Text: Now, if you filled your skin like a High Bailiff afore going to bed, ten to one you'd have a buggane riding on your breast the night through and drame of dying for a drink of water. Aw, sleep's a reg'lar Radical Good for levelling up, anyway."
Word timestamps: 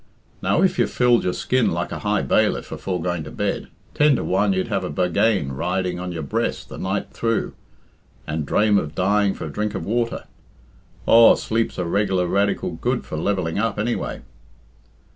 Now, 0.41 0.63
if 0.63 0.79
you 0.79 0.87
filled 0.87 1.25
your 1.25 1.33
skin 1.33 1.69
like 1.69 1.91
a 1.91 1.99
High 1.99 2.23
Bailiff 2.23 2.71
afore 2.71 3.03
going 3.03 3.23
to 3.25 3.29
bed, 3.29 3.67
ten 3.93 4.15
to 4.15 4.23
one 4.23 4.51
you'd 4.51 4.67
have 4.67 4.83
a 4.83 4.89
buggane 4.89 5.51
riding 5.51 5.99
on 5.99 6.11
your 6.11 6.23
breast 6.23 6.69
the 6.69 6.79
night 6.79 7.11
through 7.11 7.53
and 8.25 8.43
drame 8.43 8.79
of 8.79 8.95
dying 8.95 9.35
for 9.35 9.45
a 9.45 9.51
drink 9.53 9.75
of 9.75 9.85
water. 9.85 10.23
Aw, 11.05 11.35
sleep's 11.35 11.77
a 11.77 11.85
reg'lar 11.85 12.25
Radical 12.25 12.71
Good 12.71 13.05
for 13.05 13.15
levelling 13.15 13.59
up, 13.59 13.77
anyway." 13.77 14.23